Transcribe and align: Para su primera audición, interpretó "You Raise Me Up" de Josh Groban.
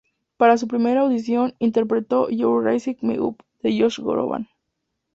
Para 0.35 0.57
su 0.57 0.67
primera 0.67 1.01
audición, 1.01 1.53
interpretó 1.59 2.27
"You 2.31 2.59
Raise 2.59 2.97
Me 3.03 3.19
Up" 3.19 3.43
de 3.61 3.79
Josh 3.79 3.99
Groban. 3.99 4.47